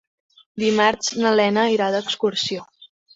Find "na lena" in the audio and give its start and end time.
1.25-1.65